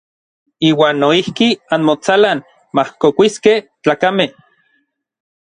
Iuan 0.69 0.95
noijki 1.03 1.49
anmotsalan 1.77 2.37
majkokuiskej 2.81 3.57
tlakamej. 3.83 4.29